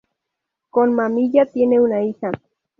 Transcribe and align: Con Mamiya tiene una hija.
Con 0.71 0.95
Mamiya 0.95 1.45
tiene 1.45 1.79
una 1.79 2.01
hija. 2.03 2.31